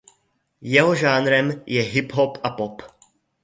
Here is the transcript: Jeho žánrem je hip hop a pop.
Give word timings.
Jeho 0.61 0.95
žánrem 0.95 1.61
je 1.69 1.81
hip 1.83 2.11
hop 2.17 2.37
a 2.43 2.49
pop. 2.57 2.81